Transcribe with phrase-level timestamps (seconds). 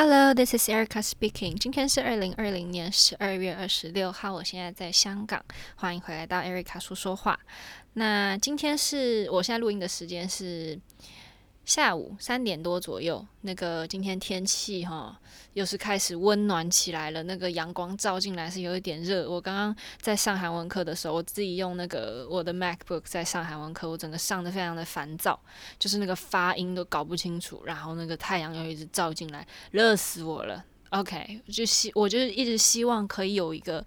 [0.00, 1.56] Hello, this is Erica speaking.
[1.58, 5.44] 今天是二零二零年十二月二十六号，我现在在香港，
[5.74, 7.36] 欢迎回来到 Erica 说说话。
[7.94, 10.78] 那今天是我现在录音的时间是。
[11.68, 15.14] 下午三点多左右，那个今天天气哈，
[15.52, 17.22] 又是开始温暖起来了。
[17.24, 19.28] 那个阳光照进来是有一点热。
[19.28, 25.38] 我刚刚在上韩文课的时候，我自己用那个我的 MacBook 在上韩文课，我整个上的非常的烦躁，
[25.78, 30.64] 就是那个发音都搞不清楚，然后那个太阳又一直照进来，热死我了。
[30.88, 33.84] OK，就希我就是一直希望可以有一个。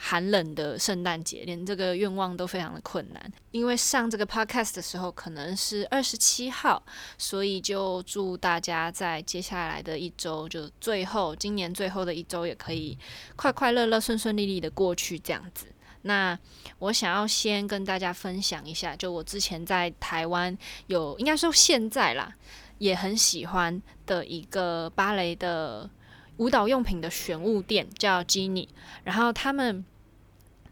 [0.00, 3.32] 寒冷的圣诞节，连这个愿望都非常的困难。
[3.50, 6.80] 因为上这个 podcast 的时候可能是二十七号，
[7.18, 12.96] 所以就祝大家在接下来的一周，就最后今年最后的一周，也可以
[13.34, 15.66] 快快乐乐、顺顺利利的过去这样子。
[16.02, 16.38] 那
[16.78, 22.32] 我想要先跟大家分享一下，就我之前在台湾有，应该说现在啦，
[22.78, 25.90] 也很喜欢的一个芭蕾的。
[26.38, 28.68] 舞蹈用品的选物店叫 Genie，
[29.04, 29.84] 然后他们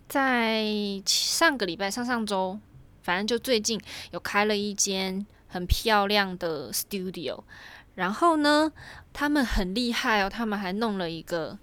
[0.09, 0.65] 在
[1.05, 2.59] 上个礼拜、上上周，
[3.03, 7.45] 反正就最近有开了一间很漂亮的 studio。
[7.95, 8.73] 然后呢，
[9.13, 11.59] 他们很厉害哦，他们还弄了一个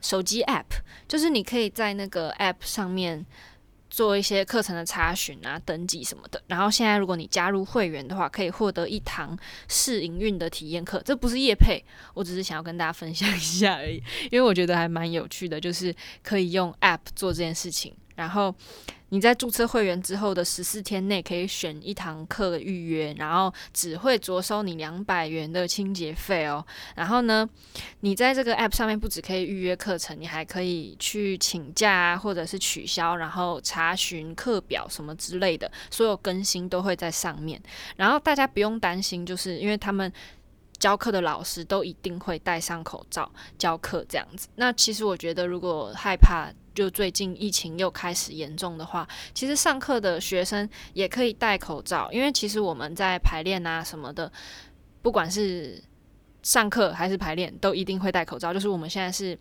[0.00, 3.24] 手机 app，就是你可以在那个 app 上面。
[3.98, 6.40] 做一些课程的查询啊、登记什么的。
[6.46, 11.02] 然后现在，如果你加入会员的话，可以获得一堂试营运的体验课。
[11.04, 17.92] 这不是业配，我只是想要跟大家分享一下而已，因为我觉得还蛮有趣的，就是可以用 App 做这件事情。
[18.14, 18.54] 然后。
[19.10, 26.64] 你在注册会员之后的十四天内可以选一堂课的预约，然后只会着收你两百元的清洁费哦。
[26.94, 27.48] 然后呢，
[28.00, 37.60] 你在这个 app 上面不只可以预约课程，你还可以去请假啊，或者是取消，然后查询课表什么之类的，所有更新都会在上面。
[37.96, 40.12] 然后大家不用担心，就是因为他们
[40.78, 44.48] 教课的老师都一定会戴上口罩教课这样子。
[44.56, 46.50] 那其实我觉得，如果害怕。
[46.74, 54.30] 就最近疫情又开始严重的话，其实上课的学生也可以戴口罩，因为其实我们在排练啊什么的，
[55.02, 55.82] 不管是
[56.44, 58.54] 上课还是排练，都一定会戴口罩。
[58.54, 59.36] 就是我们现在是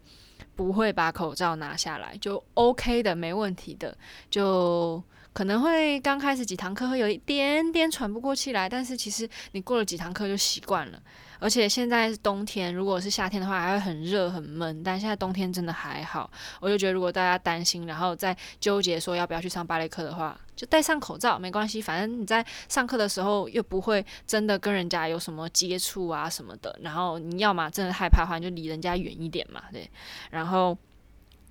[0.55, 3.95] 不会把口罩拿下来，就 OK 的，没问题的。
[4.31, 10.99] 就可能会刚开始几堂课会有一点点喘不过气来，但是其实你过了几堂课就习惯了。
[11.39, 14.83] 而且现在是冬天，如果是夏天的话，还会很热很闷。
[14.83, 21.81] 但现在冬天真的还好，我就觉得如果大家担心，然后再纠结说要不要去上芭蕾课的话，就戴上口罩没关系。
[21.81, 26.77] 反正你在上课的时候又不会真的跟人家有什么接触啊什么的。
[26.81, 29.89] 然后你要嘛真的害怕的话，你就离人家远一点嘛，对。
[30.31, 30.77] 然后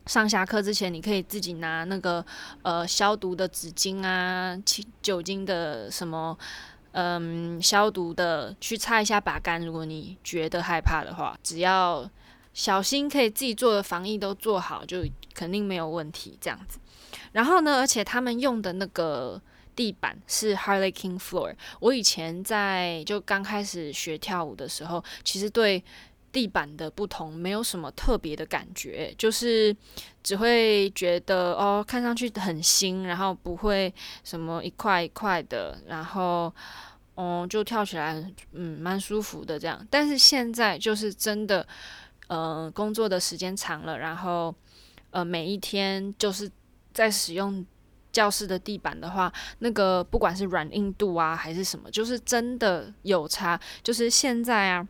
[0.07, 2.25] 上下课之前，你可以自己拿那个
[2.63, 6.37] 呃消毒的纸巾啊，清酒精的什么。
[6.99, 9.63] 嗯，消毒的去擦一下把杆。
[9.63, 12.09] 如果你觉得害怕的话，只要
[12.55, 15.05] 小心，可以自己做的防疫都做好，就
[15.35, 16.39] 肯定没有问题。
[16.41, 16.79] 这样子。
[17.33, 19.39] 然后呢，而且他们用的那个
[19.75, 21.55] 地板是 Harley King floor。
[21.81, 25.85] 我以前在就刚开始学跳舞的时候，其实对
[26.37, 29.75] 地板的不同没有什么特别的感觉，就是
[30.23, 33.91] 只会觉得哦，看上去很新，然后不会
[34.23, 36.53] 什么一块一块的，然后。
[37.19, 39.83] 哦，就跳起来，嗯，蛮舒服的这样。
[39.89, 41.67] 但是现在就是真的，
[42.27, 44.55] 呃，工作的时间长了，然后，
[45.13, 46.47] 呃，每一天就是
[46.93, 47.65] 在使用
[48.13, 53.59] 教室的地板的话，那个不管是软硬度啊，还是什么，就是真的有差。
[53.83, 54.87] 就是现在啊，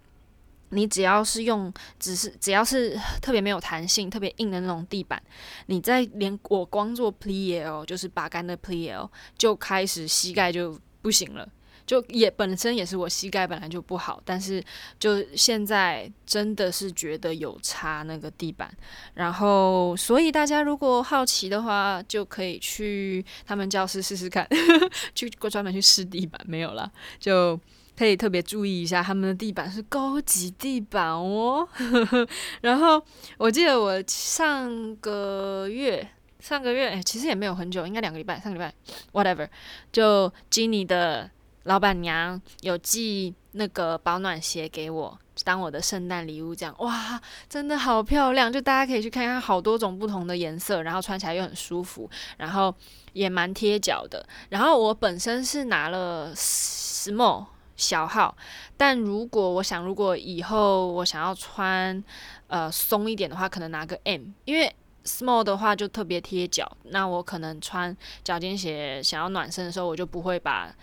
[0.71, 5.22] 你只要是用，只是只要是特别没有弹性、特别硬的那种地板，
[5.66, 11.49] 你在连我光做 plie 哦，就是拔杆的 plie 哦，就开始膝盖就不行了。
[11.87, 14.60] 就也本身也是我膝盖本来就不好，但是
[14.99, 18.69] 就现在真的是觉得有差那个地板，
[19.15, 24.44] 然后所以大家如果好奇的话，就可以去他们教室试试看，
[25.15, 26.91] 去专门去试地板没有啦，
[27.21, 27.57] 就
[27.97, 31.66] 可以特别注意一下他们的地板是高级地板哦。
[32.60, 33.03] 然后
[33.39, 36.09] 我记得我上个月
[36.41, 38.75] 上个月哎，其实也没有很久，应该两个礼拜，上个礼拜
[39.13, 39.48] whatever，
[39.91, 41.31] 就 Genie 的。
[41.66, 48.53] 老板娘有寄那个保暖鞋给我，当我的圣诞礼物，这样哇，真的好漂亮！
[48.53, 52.72] 就大家可以去看看，好多种不同的颜色，然后穿起来又很舒服，然后
[53.15, 54.25] 也蛮贴脚的。
[54.51, 57.47] 然后我本身是拿了 small
[57.77, 58.34] 小号，
[58.77, 62.03] 但如果我想，如果以后我想要穿
[62.47, 64.75] 呃松一点的话，可能拿个 M，因为
[65.05, 66.71] small 的话就特别贴脚。
[66.84, 70.75] 那我可能穿脚尖鞋想要暖身的时候，我就不会把。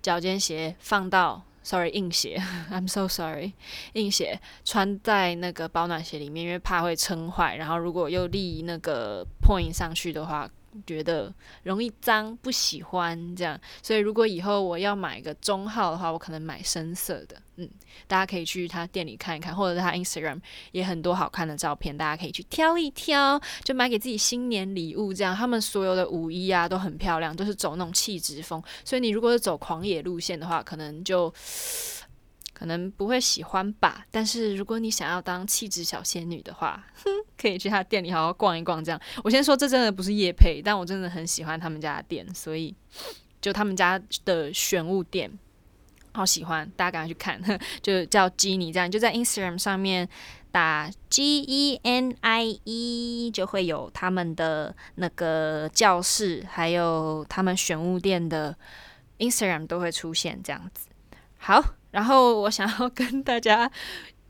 [0.00, 3.52] 脚尖鞋放到，sorry，硬鞋，I'm so sorry，
[3.94, 7.56] 硬鞋穿在那个保暖鞋里面，因为怕会撑坏。
[7.56, 10.48] 然后如果又立那个 point 上去的话。
[10.86, 11.32] 觉得
[11.62, 17.40] 容易脏，不喜欢这样，所以如果以后我要买一个中号的话，我可能买深色的。
[17.56, 17.68] 嗯，
[18.06, 20.40] 大家可以去他店里看一看，或者是他 Instagram
[20.72, 25.34] 也很多好看的照片，大家可以去挑一挑，就买给自己新年礼物这样。
[25.34, 31.32] 他们所有的舞衣啊都很漂亮，都是走那种气质风，所以你如果是走狂野路线的话，可能就。
[32.58, 37.10] 可能不会喜欢吧，但是如果你想要当气质小仙女的话，哼，
[37.40, 38.82] 可以去他店里好好逛一逛。
[38.82, 42.74] 这样，我先说这真的不是业配，但我真的很喜欢他们家的店，所以
[43.40, 45.30] 就他们家的选物店，
[46.12, 47.40] 好喜欢，大家赶快去看，
[47.80, 50.08] 就叫 Genie 这样，就在 Instagram 上面
[50.50, 58.56] 打 G E N I E，就会有他们的那个教室，还有他们选物店的
[59.18, 60.88] Instagram 都会出现这样子。
[61.36, 61.77] 好。
[61.90, 63.70] 然后我想要跟大家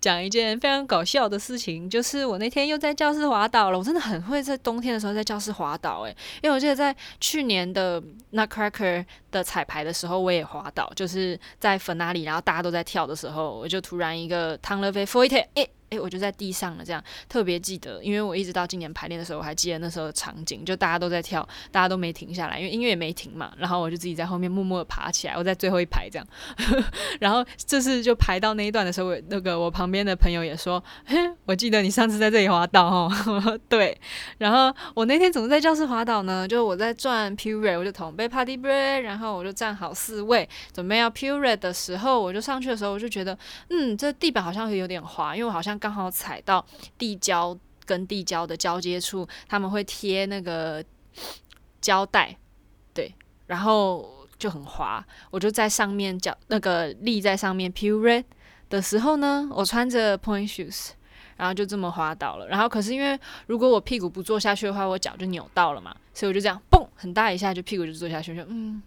[0.01, 3.79] 讲一件非常搞笑的事情，就是我那天又在教室滑倒了。
[3.79, 8.01] 我真的很会在冬天的时候在教室滑倒，诶，因为我记得在去年的
[8.33, 15.71] Nutcracker 的彩排的时候，我也滑倒，就是在 Finale，然后大家都在跳的时候，我就突然一个 Tant levé fouetté，诶。
[15.91, 23.55] 诶，我就在地上了，这样特别记得，因为我一直到今年排练的时候，我还记得那时候的场景，就大家都在跳，大家都没停下来，因为音乐也没停嘛。
[23.57, 26.29] 然后我就自己在后面默默的爬起来，我在最后一排这样。
[27.21, 31.17] 然后这次就排到那一段的时候，我那个我旁边的朋友也说：“嘿，
[31.47, 33.11] 我记得你上次在这里滑倒哦。
[33.67, 33.99] ”对。
[34.37, 36.47] 然后我那天怎么在教室滑倒呢？
[36.47, 43.37] 就我在转 Pure 我就同背 pas de bourrée，然后我就站好四位，准备要 pure 的时候，我就上去的时候，我就觉得，
[43.71, 45.77] 嗯，这地板好像有点滑，因为我好像。
[45.79, 46.65] 刚好踩到
[46.97, 47.57] 地胶
[47.87, 50.83] 跟地胶的交接处，他们会贴那个
[51.81, 52.37] 胶带，
[52.93, 53.15] 对，
[53.47, 55.05] 然后就很滑。
[55.31, 58.25] 我就在上面脚那个立在上面 pirouette
[58.69, 60.91] 的时候呢，我穿着 point shoes，
[61.37, 62.49] 然后就这么滑倒了。
[62.49, 68.83] 然后可是因为如果我屁股不坐下去的话，我脚就扭到了嘛，所以我就这样嘣很大一下，就屁股就坐下去，就嗯。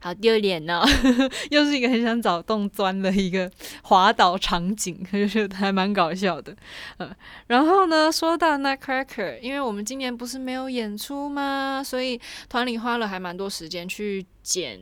[0.00, 0.82] 好丢脸呢，
[1.50, 3.50] 又是一个很想找洞钻的一个
[3.82, 6.56] 滑倒场景， 就是还蛮搞笑的。
[6.98, 7.14] 嗯，
[7.46, 11.82] 然后呢，说到 Nutcracker，因为我们今年不是没有演出吗？
[11.84, 14.80] 所以团里花了还蛮多时间去剪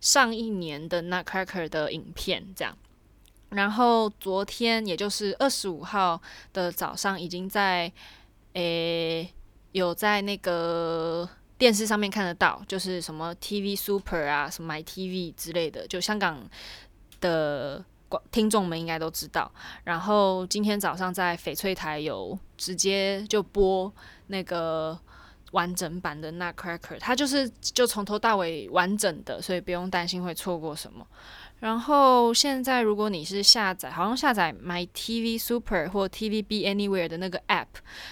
[0.00, 2.76] 上一年的 Nutcracker 的影片，这样。
[3.50, 6.20] 然后昨天，也就是二十五号
[6.52, 7.92] 的早上，已经在
[8.54, 9.32] 诶
[9.72, 11.28] 有在那个。
[11.56, 16.42] 电视上面看得到，就是什么 TV Super 啊，什么 MyTV 之类的，就香港
[17.20, 19.50] 的广听众们应该都知道。
[19.84, 23.92] 然后今天早上在翡翠台有直接就播
[24.26, 24.98] 那个
[25.52, 31.06] 完整版的 Nutcracker，它就是就从头到尾完整的，所以不用担心会错过什么。
[31.60, 37.66] 然后现在，如果你是下载，好像下载 My TV Super 或 TVB Anywhere 的那个 App，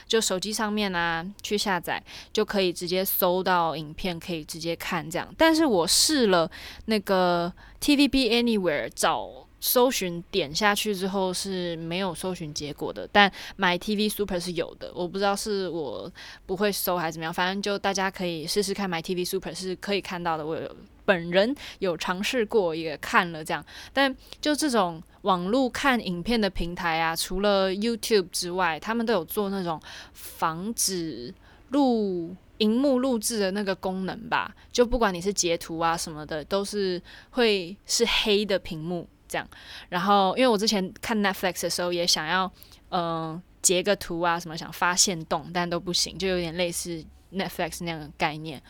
[0.07, 2.03] 就手机上面啊，去下载
[2.33, 5.35] 就可以直接搜到影片，可以直接看这样。
[5.37, 6.51] 但是我试了
[6.87, 14.91] 那个 TVB Anywhere 找搜寻，点下去之后是没有搜寻结果的，但 My TV Super 是有的。
[14.95, 16.11] 我不知道是我
[16.47, 20.47] 不会搜还是怎么样，反正就大家可以试试看 My TV Super 是可以看到的。
[20.47, 20.77] 我有。
[21.05, 29.81] 本人有尝试过，也看了这样，但就这种网络看影片的平台啊，除了 YouTube 之外，他们都有做那种
[30.13, 31.33] 防止
[31.71, 34.55] 录荧幕录制的那个功能吧？
[34.71, 37.01] 就不管你是截图啊什么的，都是
[37.31, 39.49] 会是黑的屏幕这样。
[39.89, 42.51] 然后，因为我之前看 Netflix 的时候，也想要
[42.91, 48.63] 嗯、截个图啊什么，想发现动，但都不行，就有点类似 Netflix 那样的概念。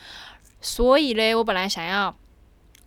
[0.61, 2.15] 所以嘞，我本来想要。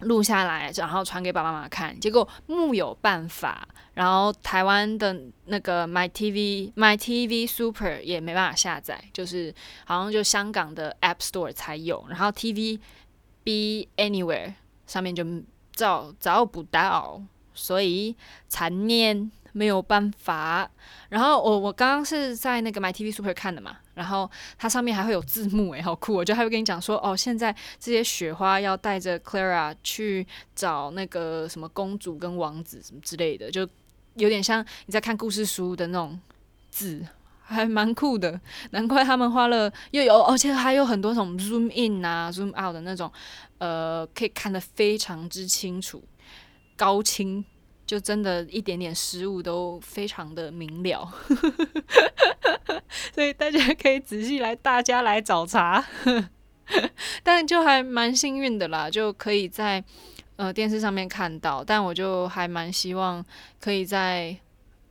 [0.01, 12.79] 录下来，然后传给爸爸妈妈看，结果木有办法，然后台湾的那个 My TV My TV Super 也没办法下载，就是好像就香港的 App Store 才有，然后 TVB
[13.97, 14.55] Anywhere
[14.87, 15.25] 上面就
[15.73, 17.23] 找找不到，
[17.55, 18.17] 所以
[18.49, 19.31] 残念。
[19.53, 20.71] 没有办法，
[21.09, 26.13] 然后我我刚刚是在那个 My TV Super 看的嘛，然后它上面还会有字幕诶，好酷！
[26.13, 27.51] 我就还会跟你讲说，哦，现在
[27.81, 33.67] 这些雪花要带着 Clara 去找那个什么公主跟王子什么之类的，就
[34.17, 36.21] 有点像你在看故事书的那种
[36.71, 37.03] 字，
[37.43, 38.39] 还蛮酷的。
[38.73, 43.11] 难怪他们花了又有，而且还有很多种 Zoom In 啊、Zoom Out 的那种，
[43.57, 46.05] 呃，可以看得非常之清楚，
[46.77, 47.43] 高清。
[47.87, 51.09] 就真的一点点失误都非常的明了，
[53.15, 55.85] 所以大家可以仔细来，大家来找茬。
[57.23, 59.83] 但就还蛮幸运的啦，就可以在
[60.35, 63.25] 呃电视上面看到，但我就还蛮希望
[63.61, 64.37] 可以在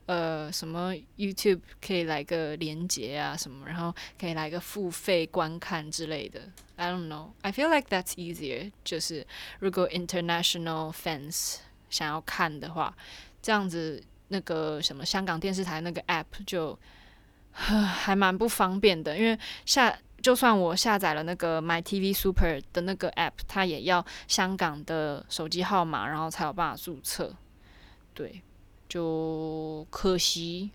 [0.05, 6.39] 呃什么 YouTube 可以来个连接啊什么，然后可以来个付费观看之类的。
[6.77, 7.31] I don't know.
[7.41, 8.71] I feel like that's easier.
[8.85, 9.27] 就是
[9.59, 11.57] 如果 international fans
[11.95, 12.93] 想要看的话，
[13.41, 16.77] 这样子那个什么香港电视台那个 app 就
[17.53, 27.33] 还蛮不方便的，因为下就算我下载了那个 My TV Super 的那个 app，它也要香港的手机号码，然后才有办法注册。
[28.13, 28.41] 对，
[28.89, 30.71] 就可惜，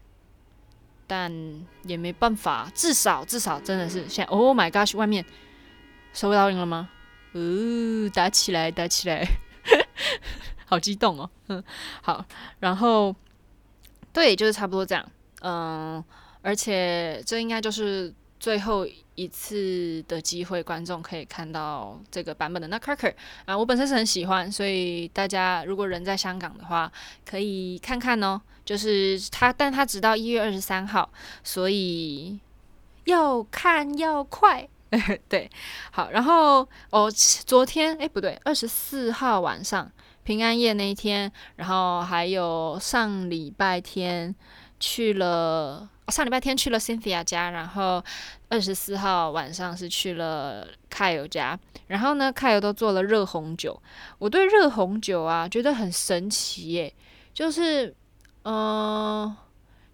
[1.06, 1.30] 但
[1.82, 2.70] 也没办法。
[2.74, 5.22] 至少至少真的是现在，Oh my gosh，外面。
[6.12, 6.88] 收到音了吗？
[7.34, 9.24] 哦，打起来，打起来，
[10.70, 11.28] 好激动哦！
[11.48, 11.64] 嗯，
[12.00, 12.24] 好，
[12.60, 13.12] 然后
[14.12, 15.04] 对，就是差不多这样。
[15.42, 16.02] 嗯，
[16.42, 18.86] 而且这应该就是最后
[19.16, 23.12] 一次的机会，观众可以看到这个版本的 Nutcracker
[23.46, 23.58] 啊。
[23.58, 26.90] 我本身是很喜欢，所以大家如果人在香港的话，
[27.28, 28.40] 可以看看哦。
[28.64, 31.10] 就是他，但他直到一月二十三号，
[31.42, 32.38] 所以
[33.06, 34.68] 要看要快。
[35.28, 35.48] 对，
[35.92, 37.08] 好，然后哦，
[37.46, 39.88] 昨天哎不对，二十四号晚上
[40.30, 44.32] 平安夜那一天，然后还有上礼拜天
[44.78, 48.00] 去了，上礼拜天去了 Cynthia 家，然后
[48.48, 51.58] 二十四号晚上是去了 Kyle 家，
[51.88, 53.82] 然后呢，Kyle 都做了热红酒，
[54.20, 56.94] 我对热红酒啊觉得很神奇耶，
[57.34, 57.92] 就是
[58.44, 59.34] 嗯。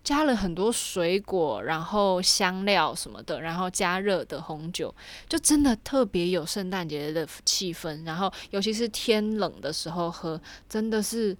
[0.06, 4.94] 加了很多水果，然后香料什么的，然后加热的红酒，
[5.28, 8.06] 就真的特别有圣诞节的气氛。
[8.06, 11.36] 然后尤其是天冷的时候喝，真的是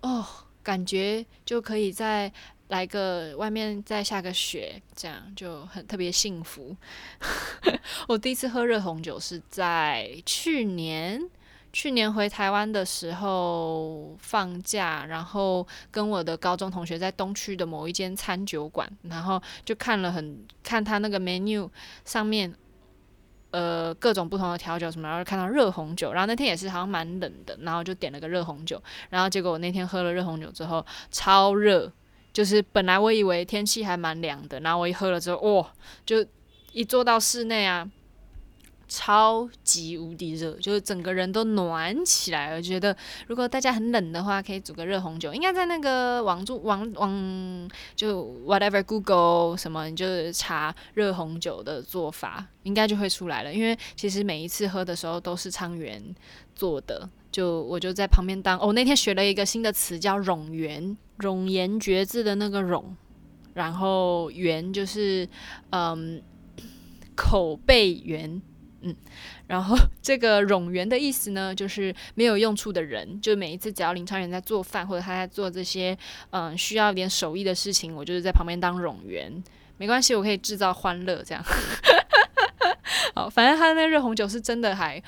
[0.00, 0.26] 哦，
[0.64, 2.32] 感觉就可以再
[2.70, 6.76] 来个外面再下个雪，这样就很特别幸福。
[8.08, 11.30] 我第一次喝热红酒是在去年。
[11.72, 21.66] 去年回台湾的时候放假，然后跟我的高中同学在东区的某一间餐酒馆，然后就看了很看他那个 menu
[22.04, 22.54] 上面，
[23.52, 31.90] 呃，各种不同的调酒什么，然后看到热红酒，然后那天也是好像蛮冷的，然后就点了个热红酒，然后结果我那天喝了热红酒之后超热，
[32.34, 35.72] 就是本来我以为天气还蛮凉的，然后我一喝了之后，哇，
[36.04, 36.22] 就
[36.72, 37.90] 一坐到室内啊。
[38.92, 42.60] 超级无敌热，就是整个人都暖起来了。
[42.60, 42.94] 觉得
[43.26, 45.32] 如果大家很冷的话，可以煮个热红酒。
[45.32, 53.54] 应该在那个网住网网就 whatever Google 什么，你就查热红酒的做法，应该就会出来了。
[53.54, 56.14] 因为其实每一次喝的时候都是汤圆
[56.54, 58.58] 做的，就我就在旁边当。
[58.58, 62.84] 哦，那天学了一个新的词叫“冗员”，冗言绝字的那个“冗”，
[63.54, 65.26] 然后“圆”就是
[65.70, 66.22] 嗯
[67.16, 68.42] 口碑圆。
[68.84, 68.94] 嗯，
[69.46, 73.20] 然后这个冗员的意思呢，就是没有用处的人。
[73.20, 75.96] 就每一次只要林昌元在做饭，或者他在做这些
[76.30, 79.32] 嗯需要点手艺的事情，我就是在旁边当冗员，
[79.76, 81.44] 没关系，我可以制造欢乐这样。
[83.14, 85.00] 好，反正他的那热红酒是真的还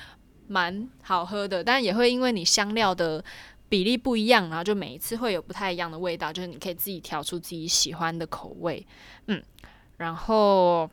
[0.47, 3.23] 蛮好喝的，但也会因为你香料的
[3.67, 8.87] 比例不一样，然后就每一次会有不太一样的味道，就是你可以自己调出自己喜欢的口味。
[9.27, 9.43] 嗯，
[9.97, 10.89] 然后。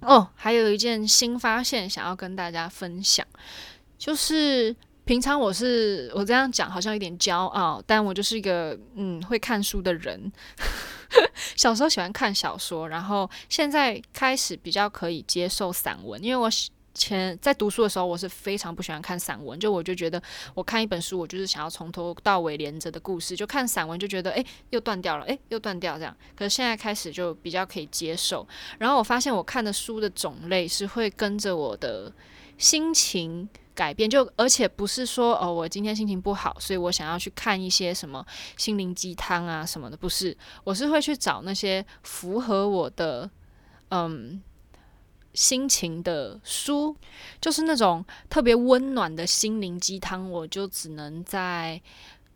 [0.00, 3.26] 哦，还有一件新发现想要跟大家分享，
[3.98, 10.32] 就是平常我是我这样讲好像有点骄傲，但我就是一个嗯会看书的人。
[11.56, 16.48] 小时候喜欢看小说，然后现在开始比较可以接受散文，因为我
[16.94, 20.22] 前在读书的时候，我是非常不喜欢看散文，就我就觉得
[20.54, 26.14] 我看一本书，我就是想要从头到尾连着的故事，就看散文就觉得诶，又断掉了，诶，又断掉这样。
[26.36, 28.46] 可是现在开始就比较可以接受，
[28.78, 32.12] 然后我发现我看的书的种类是会跟着我的
[32.58, 38.24] 心情改变，就而且不是说哦，我今天心情不好，所以我想要去看一些什么
[38.58, 43.30] 心灵鸡汤啊什么的，不是，我是会去找那些符合我的
[43.88, 44.42] 嗯。
[45.34, 46.94] 心情的书，
[47.40, 51.80] 就是那种特别温暖的心灵鸡汤，我就只能在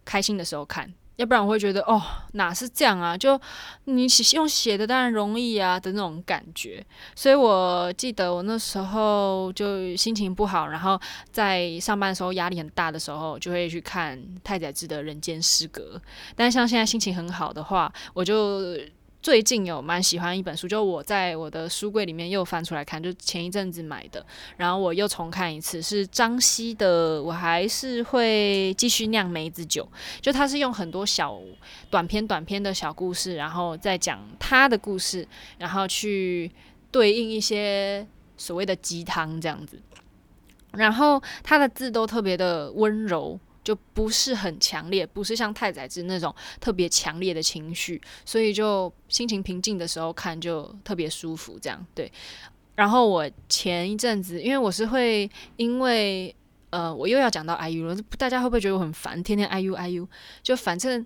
[0.05, 2.01] 开心的时候看，要不然我会觉得哦，
[2.33, 3.17] 哪是这样啊？
[3.17, 3.39] 就
[3.85, 6.85] 你写用写的当然容易啊的那种感觉。
[7.15, 10.99] 所以我记得我那时候就心情不好，然后
[11.31, 16.01] 在上班的时候压力很大的时候，就会去看太宰治的《人间失格》。
[16.35, 18.77] 但像现在心情很好的话，我就。
[19.27, 24.25] 最近有蛮喜欢一本书，就我在我的书柜里面又翻出来看，就前一阵子买的，
[24.57, 27.21] 然后我又重看一次，是张希的。
[27.21, 29.89] 我还是会继续酿梅子酒，
[30.21, 31.41] 就他是用很多小
[31.91, 35.27] 短篇、短篇的小故事，然后再讲他的故事，
[35.59, 36.49] 然后去
[36.93, 38.07] 对应一些
[38.37, 39.77] 所谓的鸡汤这样子。
[40.71, 43.37] 然后他的字都特别的温柔，
[43.67, 52.11] 就不是很强烈，不是像太宰治那种特别强烈的情绪，所以就心情平静的时候看就特别舒服，这样对。
[52.77, 56.33] 然后我前一阵子，因为我是会因为
[56.71, 59.21] 呃，我又要讲到 IU 了，大家会不会觉得我很烦？
[59.25, 60.07] 天天 IU IU，
[60.45, 61.05] 就反正。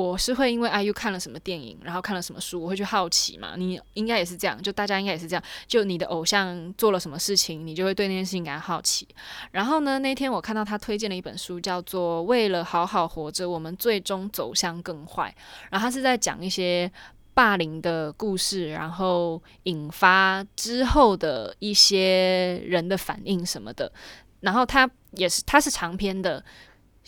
[0.00, 3.54] 我是会因为 IU 看了什么电影，然后看了什么书，我会去好奇嘛。
[3.56, 5.42] 你应该也是这样，就大家应该也是这样。
[5.66, 9.06] 就你的偶像做了什么事情，你就会对那件事情感到好奇。
[9.50, 15.34] 然后呢，那天我看到他推荐了一本书，叫做《为了好好活着，我们最终走向更坏》。
[15.70, 16.90] 然后他是在讲一些
[17.34, 23.92] 霸凌的故事，然后引发之后的一些人的反应什么的。
[24.40, 26.42] 然后他也是，他是长篇的。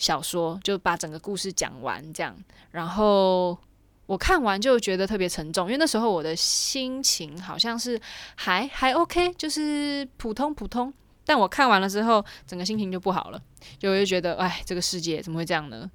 [0.03, 2.35] 小说就把整个故事讲完，这样，
[2.71, 3.57] 然后
[4.05, 7.97] 我看完就觉得特别沉重，因为那时候我的心情好像是
[8.35, 10.93] 还还 OK，就是普通普通，
[11.25, 13.41] 但我看完了之后，整个心情就不好了，
[13.79, 15.89] 就就觉得，哎，这个世界怎么会这样呢？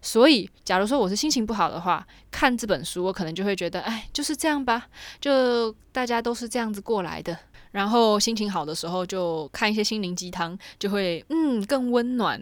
[0.00, 4.88] 所以，假如说我是心情不好的话，看这本书，我可能就会觉得，哎，就是这样吧，
[5.20, 7.38] 就大家都是这样子过来的。
[7.72, 12.40] 然后心情好的时候，就看一些心灵鸡汤，就会嗯更温暖。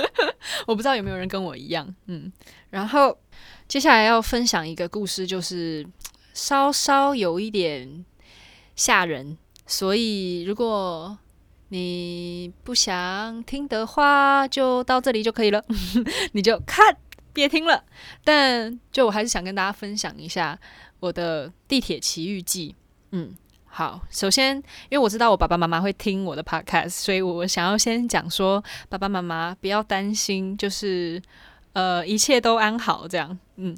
[0.66, 2.32] 我不知道有没有人跟我一样，嗯。
[2.70, 3.16] 然后
[3.68, 5.86] 接下来要分享一个故事，就是
[6.32, 8.04] 稍稍有一点
[8.74, 9.36] 吓人，
[9.66, 11.18] 所以如果
[11.68, 15.62] 你不想听的话，就到这里就可以了，
[16.32, 16.96] 你就看，
[17.34, 17.84] 别听了。
[18.24, 20.58] 但就我还是想跟大家分享一下
[21.00, 22.74] 我的地铁奇遇记，
[23.10, 23.34] 嗯。
[23.74, 24.54] 好，首先，
[24.90, 31.20] 因为我知道我爸爸妈妈会听我的 podcast，所以我想要先讲说，爸爸妈妈不要担心，就是
[31.72, 33.38] 呃一切都安好这样。
[33.56, 33.74] 嗯，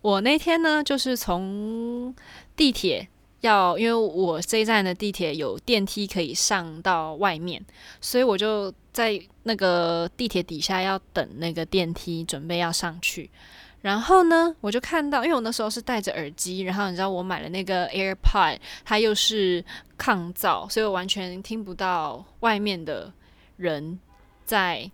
[0.00, 2.14] 我那天呢，就是从
[2.56, 3.06] 地铁
[3.42, 7.62] 要，因为我这一站的地铁有电梯可以上到外面，
[8.00, 13.30] 所以我就在那个地铁底下要等那个电梯，准备要上去。
[13.84, 19.62] 然后呢，我就看到，因为我那时候是戴着耳机，然后你知道我买了那个 AirPod，它又是
[19.98, 23.12] 抗噪，所以我完全听不到外面的
[23.58, 24.00] 人
[24.46, 24.90] 在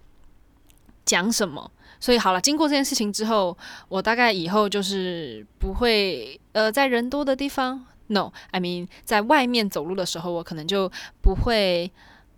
[1.05, 1.71] 讲什么。
[2.01, 3.57] 所以好了，经过这件事情之后，
[3.89, 10.91] 我大概以后就是不会呃在人多的地方，No，I mean 在外面走路的时候，我可能就
[11.23, 11.93] 不会。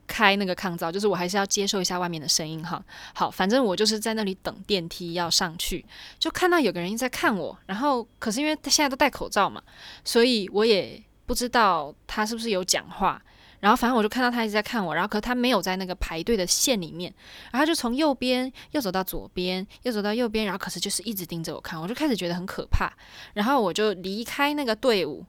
[0.07, 2.83] 开那个抗噪，就是我还是要接受一下外面的声音哈。
[3.15, 5.85] 好，反正我就是在那里等电梯要上去，
[6.19, 9.62] 就看到有个人一在看我，然后可是因为他现在都戴口罩嘛，
[10.05, 13.23] 所以我也不知道他是不是有讲话。
[13.61, 17.15] 然后反正我就看到他一直在看我，然后可是他没有在那个排队的线里面，
[17.53, 22.93] 然后就从右边又走到左边，又走到右边，然后可是就是一直盯着我看，我就开始觉得很可怕。
[23.35, 25.25] 然后我就离开那个队伍，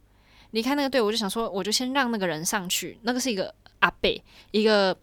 [0.49, 3.53] 离开那个队伍，我就想说，我就先让那个人上去，那个是一个。
[3.83, 4.97] 阿贝，一个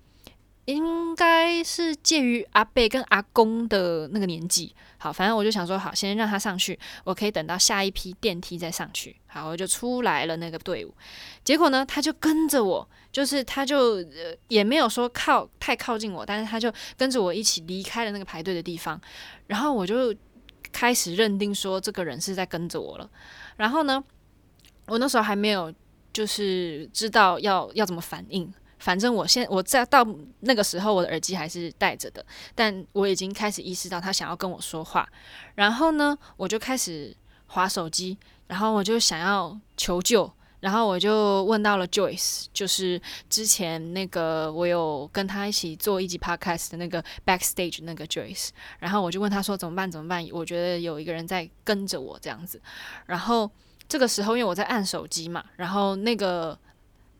[0.65, 4.75] 应该是介于阿贝跟阿公的那个年纪。
[4.97, 9.17] 好，反正我就想说，好，先让他上去，我可以等到下一批电梯再上去。
[9.27, 10.95] 好，我就出来了那个队伍。
[11.45, 14.05] 结果呢，他就跟着我，就是他就
[14.49, 19.01] 也没有说靠太靠近我，但是他就跟着我一起离开了那个排队的地方。
[19.47, 20.15] 然后我就
[20.73, 23.11] 开始认定说，这个人是在跟着我了。
[23.57, 24.03] 然后呢，
[24.87, 25.73] 我那时候还没有
[26.13, 28.53] 就是知道要要怎么反应。
[28.81, 30.05] 反正我现我在到
[30.41, 35.07] 那个时候，我的耳机还是戴着的，但我已经开始意识到他想要跟我说话，
[35.55, 37.15] 然后呢，我就开始
[37.47, 50.27] 划手机，然后我就想要求救，然后我就问到了 Joyce，就是之前那个我有跟他一起做一集 Podcast 的那个 Backstage 那个 Joyce，然后我就问他说怎么办怎么办？
[50.33, 52.59] 我觉得有一个人在跟着我这样子，
[53.05, 53.51] 然后
[53.87, 56.59] 这个时候因为我在按手机嘛，然后那个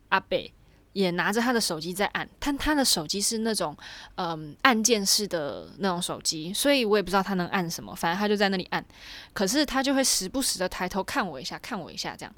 [0.09, 0.51] 阿北。
[0.93, 3.75] 也拿着他的手机在按，但他的手机是那种
[4.15, 8.83] 嗯按键式的那种手机，所以我也不知道他能按什么，反正他就在那里按。
[9.33, 12.35] 可是他就会时不时的抬头看我一下，看我一下这样，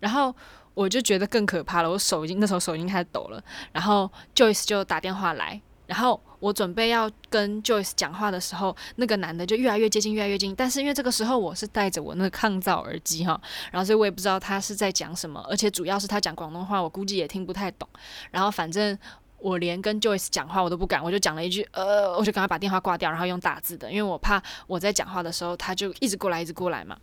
[0.00, 0.34] 然后
[0.74, 5.60] 我就觉得更可怕了，我手已经那时候手已经开始抖了，然后 Joyce 就打电话来。
[5.94, 10.52] 然后我准备要跟 Joyce 讲话的时候，那个男的就越来越接近，越来越近。
[10.52, 17.88] 但是因为这个时候我是戴着我那个抗噪耳机哈，然后所以我也不知道他是在讲什么，而且主要是他讲广东话，我估计也听不太懂。
[18.32, 18.98] 然后反正
[19.38, 26.98] 我连跟 Joyce 讲话我都不敢，我就讲了一句呃，我就赶快把电话挂掉，然后用打字的，因为我怕我在讲话的时候他就一直过来，一直过来嘛。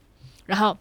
[0.46, 0.78] 然后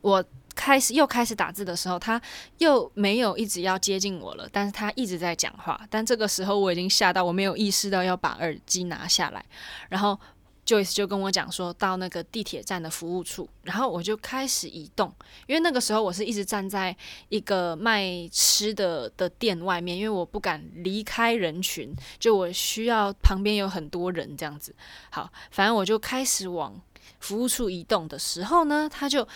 [0.00, 0.24] 我。
[0.54, 2.20] 开始又开始打字的时候，他
[2.58, 5.80] 又没有一直要接近我了，但是他一直在讲话。
[5.88, 9.44] 但这个时候我已经吓到，我没有意识到要把耳机拿下来。
[9.88, 10.18] 然后
[10.66, 15.12] Joyce 就跟我讲说，到那个地铁站的服务处，然后我就开始移动，
[15.46, 16.94] 因为那个时候我是一直站在
[17.28, 24.72] 一个卖吃的的店外面，因为我不敢离开人群，就我需要旁边有很多人这样子。
[25.10, 26.80] 好，反正我就开始往
[27.18, 29.26] 服务处移动的时候呢，他就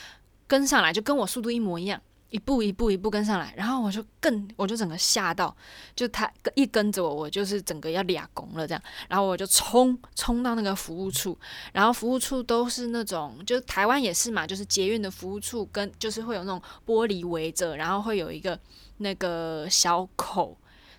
[0.54, 2.00] 跟上来，就跟我速度一模一样。
[2.30, 5.56] 一步一步一步跟上来，然后我就更，我就整个吓到，
[5.94, 11.38] 就他一跟着我，我就是整个要俩拱了这样，然后我就冲冲到那个服务处，
[11.72, 18.58] 然后服务处都是那种，就台湾也是嘛，就是捷运的服务处跟就是会有那种玻璃围着，然后会有一个
[18.98, 20.56] 那个小口。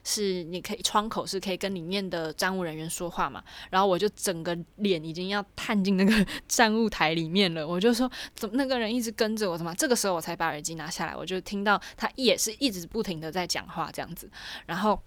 [0.08, 3.44] 是，你可以窗口是可以跟里面的站务人员说话嘛？
[3.72, 9.58] 然后我就整个脸已经要探进那个站务台里面了，我就说怎么那个人一直跟着我？
[9.58, 9.74] 怎么？
[9.74, 14.30] 这个时候我才把耳机拿下来，我就听到他也是一直不停的在讲话这样子。
[14.68, 15.02] 然后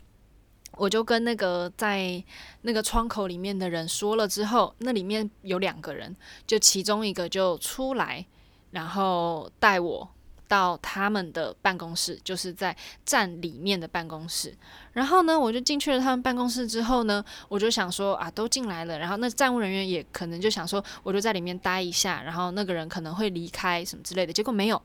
[0.73, 2.21] 我就跟那个在
[2.63, 8.27] 那个窗口里面的人说了之后，那里面有两个人，就其中一个就出来，
[8.73, 10.11] 然后带我。
[10.49, 14.53] 到他们的办公室，就是在站里面的办公室。
[14.95, 18.99] 然后呢，我就进去了他们办公室之后呢，我就想说啊，都进来了。
[18.99, 22.23] 然后那站务人员也可能就想说，我就在里面待一下。
[22.23, 24.83] 然后那个人可能会离开什么之类的，结果没有。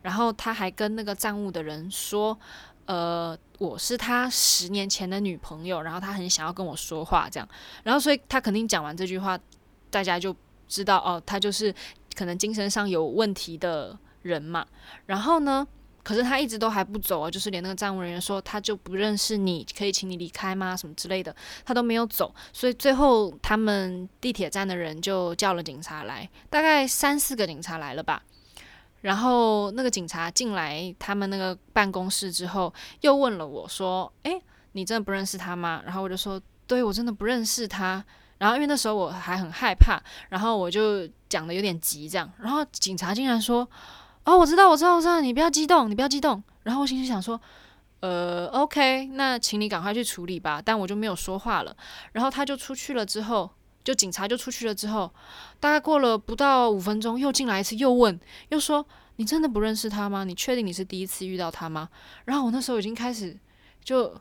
[0.00, 2.36] 然后他还跟那个站务的人说，
[2.86, 7.46] 呃，我是他十年前的女朋友，然后他很想要跟我说话这样。
[7.84, 9.38] 然后所以他肯定讲完这句话，
[9.90, 10.34] 大家就
[10.66, 11.72] 知道哦，他就是
[12.16, 13.96] 可能精神上有问题的。
[14.22, 14.66] 人嘛，
[15.06, 15.66] 然后呢？
[16.04, 20.76] 可是他一直都还不走啊，就是连那个站务人员说他就不认识你，可以请你离开吗？
[20.76, 21.32] 什么之类的，
[21.64, 22.34] 他都没有走。
[22.52, 28.20] 所以最后他们地铁站的人就叫了警察来，大概三四个警察来了吧。
[29.02, 38.04] 然后那个警察进来他们那个办公室之后，又问了我说：“诶，你真的不认识他吗？”然后我就说：“对，我真的不认识他。”
[38.38, 42.28] 然后因为那时候我还很害怕，然后我就讲得有点急，这样。
[42.40, 43.70] 然后警察竟然说。
[44.24, 46.42] 哦，我知道，我知道，我知道，你不要激动，你不要激动。
[46.62, 47.40] 然后我心里想说，
[48.00, 50.62] 呃，OK，那请你赶快去处理吧。
[50.64, 51.76] 但我就没有说话了。
[52.12, 53.50] 然后他就出去了之后，
[53.82, 55.12] 就警察就出去了之后，
[55.58, 58.18] 大概过了不到五分钟，又进来一次，又问，
[58.50, 60.22] 又说：“你真的不认识他吗？
[60.22, 61.88] 你确定你是第一次遇到他吗？”
[62.24, 63.36] 然后我那时候已经开始，
[63.82, 64.14] 就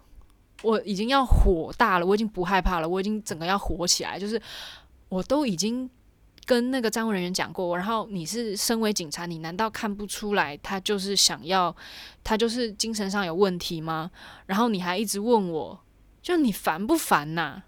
[0.64, 4.42] 我已经要火大了，我已经不害怕了，我已经整个要火起来，就是
[5.10, 5.88] 我都已经。
[6.46, 11.74] 跟那个站务人员讲过，然后你是身为警察，你难道看不出来他就是想要，
[12.24, 14.10] 他就是精神上有问题吗？
[14.48, 15.80] 然后你还一直问我，
[16.22, 17.62] 就你烦不烦呐？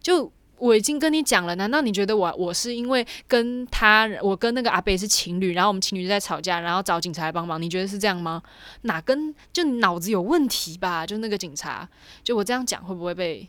[0.00, 7.60] 就我已经跟你讲了，难道你觉得我我是因为跟他，我跟那个阿伯是情侣，然后我们情侣就在吵架，然后找警察来帮忙？
[7.60, 8.40] 你觉得是这样吗？
[8.82, 11.04] 哪根就脑子有问题吧？
[11.04, 11.86] 就那个警察，
[12.22, 13.48] 就我这样讲会不会被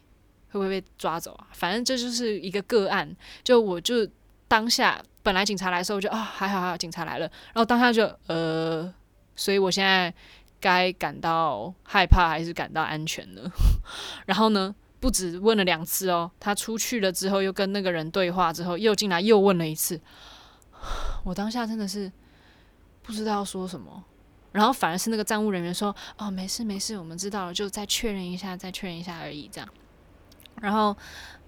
[0.50, 1.48] 会不会被抓走啊？
[1.54, 4.06] 反正这就是一个个案，就我就。
[4.48, 7.26] 当下本来警察来的时候，我就啊、还好还好，警察来了。
[7.54, 8.94] 然后当下就呃，
[9.36, 10.14] 所以我现在
[10.60, 13.42] 该感到害怕还是感到安全呢？
[14.28, 20.00] 然后呢，不止问了两次哦，他出去了之后又跟那个人对话，之后又进来又问了一次。
[21.26, 22.12] 我当下真的是
[23.02, 24.04] 不知道说什么，
[24.52, 29.68] 然后反而是那个站务人员说：“哦，没事没事，我们知道了，就再确认一下，再确认一下而已。”这样。
[30.62, 30.96] 然后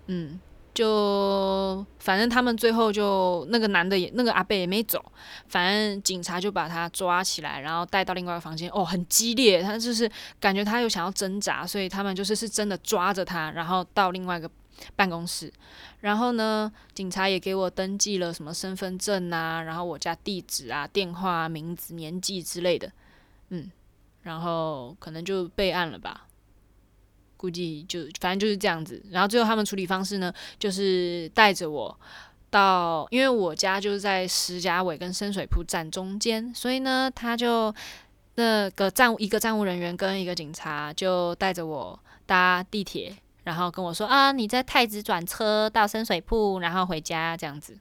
[0.07, 0.39] 嗯。
[0.77, 5.03] 就反正他们最后就那个男的也那个阿伯也没走，
[5.47, 8.69] 反正警察就把他抓起来，然后带到另外一个房间。
[8.69, 10.07] 哦，很激烈，他就是
[10.39, 14.47] 感觉他又想要挣扎，所以他们就是是真的抓着他，然后到另外一个
[14.95, 15.51] 办公室。
[16.01, 22.91] 然后呢，警察也给我登记了什么身份证啊，然后我家地址啊、电话、名字、年纪之类的，
[23.49, 23.71] 嗯，
[24.21, 26.26] 然后可能就备案了吧。
[27.37, 31.97] 估计就反正就是这样子，然后最后他们处理方式呢，就是带着我
[32.49, 37.73] 到，因为我家就是在石硖尾跟深水埗站中间，所以呢，他就
[38.35, 47.77] 那个站务一个站务人员跟一个警察就带着我搭地铁，然后跟我说啊，你在太子转车到深水埗，然后回家这样子，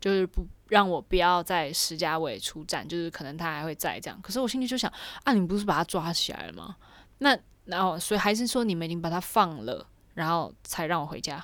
[0.00, 4.18] 就是不让我不要在石硖尾出站，就是可能他还会在这样。
[4.22, 4.90] 可是我心里就想
[5.24, 6.76] 啊，你不是把他抓起来了吗？
[7.18, 7.38] 那。
[7.66, 11.42] 然后，所以还是说你们已经把它放了，然后才让我回家。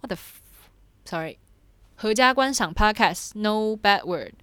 [0.00, 1.38] What the，sorry，
[1.94, 4.34] 合家观赏 Podcast，No bad word。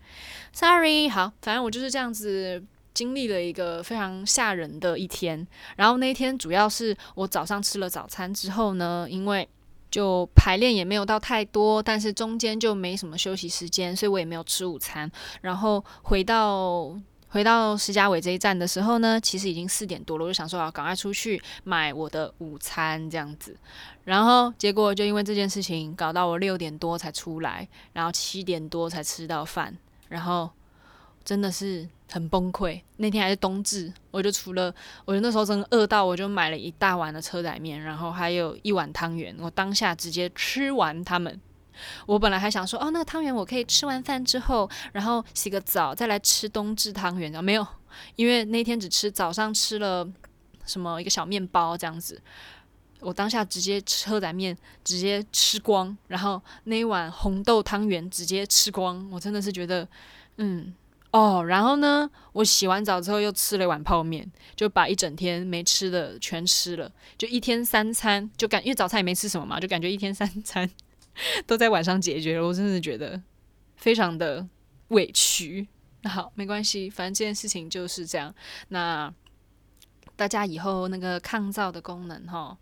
[0.51, 2.63] Sorry，好，反正我就是这样子
[2.93, 5.47] 经历了一个非常吓人的一天。
[5.75, 9.47] 然后那一天主要是我早上吃了早餐之后呢，因为
[9.91, 15.11] 就排练也没有到太多，但是中间就没什么休息时间，所以我也没有吃午餐。
[15.41, 16.99] 然后回到。
[17.29, 23.55] 回到石家尾这一站的时候呢，其实已经四点多了，我就想说要赶快出去买我的午餐这样子。
[24.03, 30.49] 然后结果就因为这件事情，搞到我六点多才出来，然后七点多才吃到饭，然后
[31.23, 32.81] 真的是很崩溃。
[32.97, 34.73] 那天还是冬至，我就除了，
[35.05, 41.39] 我就那时候真的饿到，我就买了一大碗的车仔面，然后还有一碗汤圆，我当下直接吃完它们。
[42.05, 47.31] 我本来还想说，哦，那个汤圆我可以吃完饭之后，然后洗个澡再来吃冬至汤圆。
[47.31, 47.65] 然后没有，
[48.15, 50.07] 因为那天只吃早上吃了
[50.65, 52.21] 什么一个小面包这样子，
[52.99, 59.07] 我当下直接车仔面直接吃光，然后那一碗红豆汤圆直接吃光。
[59.11, 59.87] 我真的是觉得，
[60.37, 60.73] 嗯，
[61.11, 70.69] 哦，然后呢，我洗完澡之后又吃了一碗泡面，就把一整天没吃的全吃了，就一天三餐就感，因为早餐也没吃什么嘛，就感觉一天三餐。
[71.47, 73.21] 都在晚上解决了，我真的觉得
[73.75, 74.47] 非常的
[74.89, 75.67] 委屈。
[76.01, 78.33] 那好，没关系，反正这件事情就是这样。
[78.69, 79.13] 那
[80.15, 82.57] 大家以后那个抗噪的功能，哈，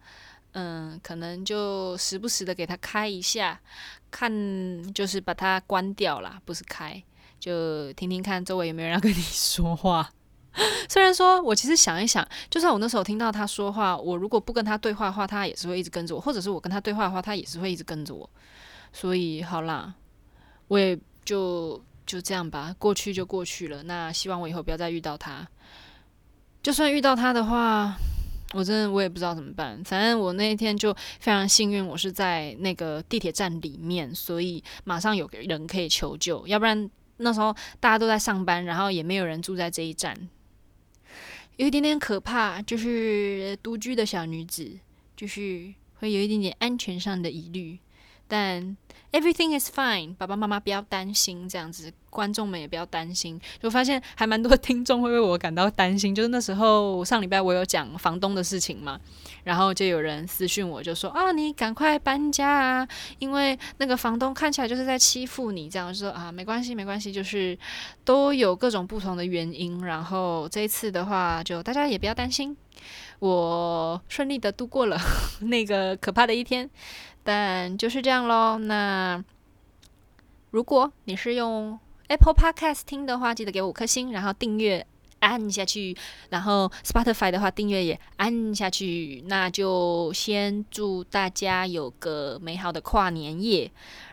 [0.53, 3.61] 嗯，可能就时不时的给它开一下，
[4.09, 4.31] 看
[4.93, 7.03] 就是把它关掉啦，不是开，
[7.39, 10.11] 就听听看周围有没有人要跟你说话。
[10.89, 18.27] 虽然说，我其实想一想，就算我那时候听到他说话，我如果不跟他对话的话，他也是会一直跟着我；或者是我跟他对话的话，他也是会一直跟着我。
[18.91, 19.93] 所以好啦，
[20.67, 23.83] 我也就就这样吧，过去就过去了。
[23.83, 25.47] 那希望我以后不要再遇到他。
[26.63, 27.95] 就算遇到他的话，
[28.53, 29.79] 我真的我也不知道怎么办。
[29.83, 36.47] 反正我那一天就非常幸运，我是在那个地铁站里面，所以马上有个人可以求救。
[36.47, 40.17] 要不然那时候大家都在上班，然后也没有人住在这一站。
[41.57, 44.79] 有一点点可怕，就是独居的小女子，
[45.15, 47.79] 就是会有一点点安全上的疑虑。
[48.27, 48.75] 但
[49.11, 53.39] everything is fine，爸爸妈妈不要担心，这样子，观众们也不要担心。
[53.61, 56.13] 就发现还蛮多听众会为我感到担心。
[56.13, 58.99] 就是那时候上礼拜我有讲房东的事情嘛，
[59.43, 62.87] 然后就有人私讯我就说啊，你赶快搬家啊，
[63.19, 65.69] 因为那个房东看起来就是在欺负你。
[65.69, 67.57] 这样说啊，没关系没关系，就是
[68.03, 69.85] 都有各种不同的原因。
[69.85, 72.55] 然后这一次的话，就大家也不要担心，
[73.19, 74.97] 我顺利的度过了
[75.41, 76.69] 那个可怕的一天。
[77.27, 78.57] 但就是这样喽。
[78.57, 79.21] 那
[80.51, 84.87] 如果你是用 Apple Podcast 听的话，记得给五颗星，然后订阅
[85.19, 85.93] 按下去。
[86.29, 89.25] 然后 Spotify 的话，订阅也按下去。
[89.27, 93.69] 那就先祝大家有个美好的跨年夜，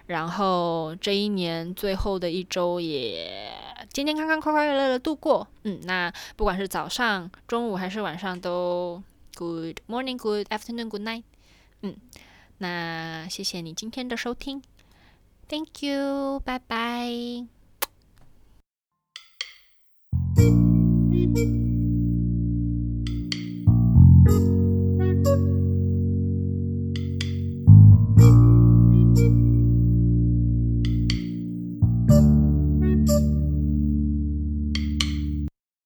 [0.06, 3.48] 然后这一年最后的一周也
[3.92, 5.46] 健健康康、快快乐乐的度过。
[5.62, 9.00] 嗯，那不管是早上、中午还是晚上，都
[9.36, 11.22] Good morning, Good afternoon, Good night。
[11.82, 11.94] 嗯。
[12.58, 14.62] 那谢谢你今天的收听。
[15.48, 16.40] Thank you.
[16.40, 17.44] 拜拜